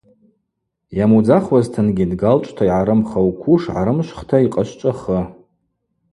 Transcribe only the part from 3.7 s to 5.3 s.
гӏарымшвхта йкъашвчӏвахы.